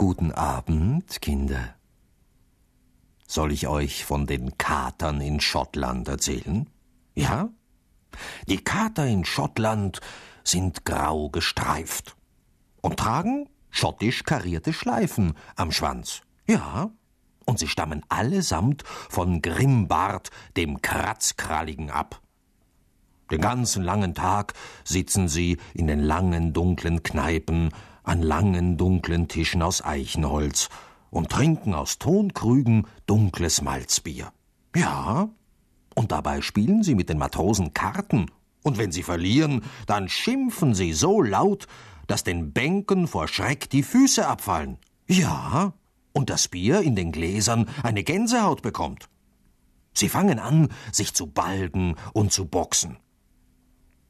[0.00, 1.74] Guten Abend, Kinder.
[3.26, 6.70] Soll ich euch von den Katern in Schottland erzählen?
[7.14, 7.50] Ja?
[8.48, 10.00] Die Kater in Schottland
[10.42, 12.16] sind grau gestreift
[12.80, 16.22] und tragen schottisch karierte Schleifen am Schwanz.
[16.46, 16.90] Ja,
[17.44, 22.22] und sie stammen allesamt von Grimbart, dem Kratzkralligen, ab.
[23.30, 27.68] Den ganzen langen Tag sitzen sie in den langen dunklen Kneipen
[28.10, 30.68] an langen dunklen Tischen aus Eichenholz
[31.10, 34.32] und trinken aus Tonkrügen dunkles Malzbier.
[34.74, 35.28] Ja,
[35.94, 38.26] und dabei spielen sie mit den Matrosen Karten,
[38.64, 41.68] und wenn sie verlieren, dann schimpfen sie so laut,
[42.08, 44.78] dass den Bänken vor Schreck die Füße abfallen.
[45.06, 45.72] Ja,
[46.12, 49.08] und das Bier in den Gläsern eine Gänsehaut bekommt.
[49.94, 52.96] Sie fangen an, sich zu balgen und zu boxen.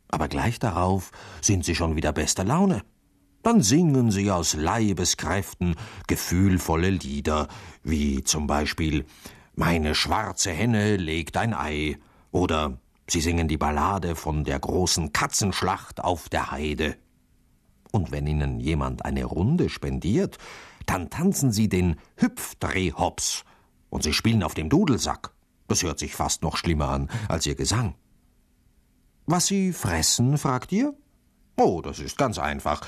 [0.09, 2.83] Aber gleich darauf sind sie schon wieder bester Laune.
[3.43, 7.49] Dann singen sie aus Leibeskräften gefühlvolle Lieder,
[7.83, 9.07] wie zum Beispiel
[9.55, 11.99] Meine schwarze Henne legt ein Ei
[12.31, 16.97] oder sie singen die Ballade von der großen Katzenschlacht auf der Heide.
[17.93, 20.39] Und wenn ihnen jemand eine Runde spendiert,
[20.87, 23.45] dann tanzen sie den Hüpfdrehhops
[23.89, 25.33] und sie spielen auf dem Dudelsack.
[25.67, 27.95] Das hört sich fast noch schlimmer an als ihr Gesang.
[29.27, 30.95] Was sie fressen, fragt ihr?
[31.63, 32.81] Oh, das ist ganz einfach.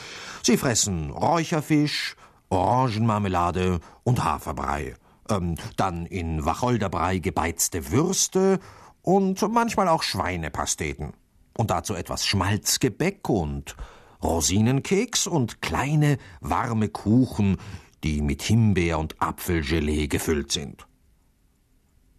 [0.42, 2.16] Sie fressen Räucherfisch,
[2.48, 4.94] Orangenmarmelade und Haferbrei.
[5.28, 8.60] Ähm, dann in Wacholderbrei gebeizte Würste
[9.02, 11.12] und manchmal auch Schweinepasteten.
[11.54, 13.76] Und dazu etwas Schmalzgebäck und
[14.22, 17.58] Rosinenkeks und kleine warme Kuchen,
[18.02, 20.86] die mit Himbeer und Apfelgelee gefüllt sind.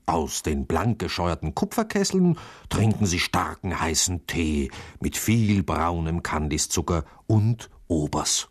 [0.05, 2.37] Aus den blank gescheuerten Kupferkesseln
[2.69, 4.69] trinken sie starken heißen Tee
[4.99, 8.49] mit viel braunem Kandiszucker und Obers.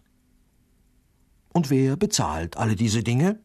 [1.52, 3.40] Und wer bezahlt alle diese Dinge?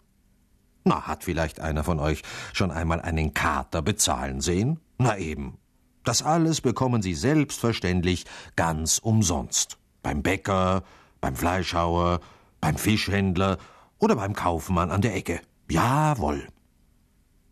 [0.85, 2.21] Na, hat vielleicht einer von euch
[2.53, 4.79] schon einmal einen Kater bezahlen sehen?
[4.97, 5.57] Na eben.
[6.05, 8.23] Das alles bekommen sie selbstverständlich
[8.55, 9.77] ganz umsonst.
[10.01, 10.83] Beim Bäcker,
[11.19, 12.21] beim Fleischhauer,
[12.61, 13.57] beim Fischhändler
[13.99, 15.41] oder beim Kaufmann an der Ecke.
[15.69, 16.47] Jawohl.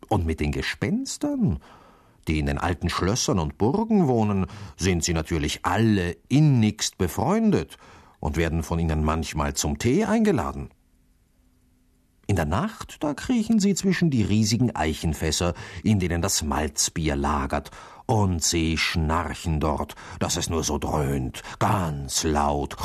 [0.08, 1.58] Und mit den Gespenstern,
[2.28, 4.46] die in den alten Schlössern und Burgen wohnen,
[4.76, 7.76] sind sie natürlich alle innigst befreundet
[8.20, 10.70] und werden von ihnen manchmal zum Tee eingeladen.
[12.28, 17.70] In der Nacht, da kriechen sie zwischen die riesigen Eichenfässer, in denen das Malzbier lagert,
[18.06, 22.76] und sie schnarchen dort, dass es nur so dröhnt, ganz laut.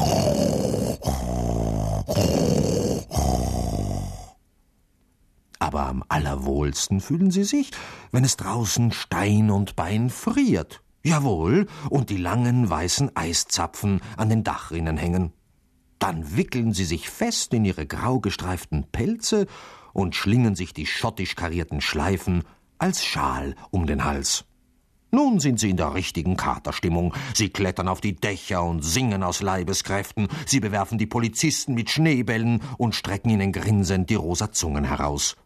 [5.71, 7.71] Aber am allerwohlsten fühlen sie sich,
[8.11, 10.83] wenn es draußen Stein und Bein friert.
[11.01, 15.31] Jawohl, und die langen weißen Eiszapfen an den Dachrinnen hängen.
[15.97, 19.47] Dann wickeln sie sich fest in ihre grau gestreiften Pelze
[19.93, 22.43] und schlingen sich die schottisch karierten Schleifen
[22.77, 24.43] als Schal um den Hals.
[25.09, 27.13] Nun sind sie in der richtigen Katerstimmung.
[27.33, 30.27] Sie klettern auf die Dächer und singen aus Leibeskräften.
[30.45, 35.37] Sie bewerfen die Polizisten mit Schneebällen und strecken ihnen grinsend die rosa Zungen heraus.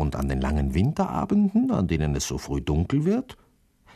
[0.00, 3.36] Und an den langen Winterabenden, an denen es so früh dunkel wird,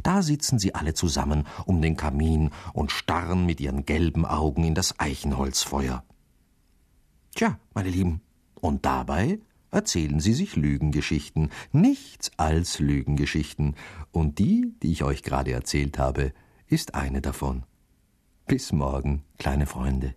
[0.02, 4.74] da sitzen sie alle zusammen um den Kamin und starren mit ihren gelben Augen in
[4.74, 6.04] das Eichenholzfeuer.
[7.34, 8.20] Tja, meine Lieben,
[8.60, 9.38] und dabei
[9.70, 13.74] erzählen sie sich Lügengeschichten, nichts als Lügengeschichten,
[14.12, 16.34] und die, die ich euch gerade erzählt habe,
[16.66, 17.62] ist eine davon.
[18.46, 20.14] Bis morgen, kleine Freunde.